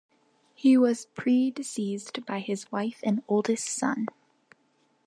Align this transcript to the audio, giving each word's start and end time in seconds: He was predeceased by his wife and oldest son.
He 0.55 0.77
was 0.77 1.05
predeceased 1.05 2.25
by 2.25 2.39
his 2.39 2.71
wife 2.71 3.01
and 3.03 3.21
oldest 3.27 3.69
son. 3.69 4.07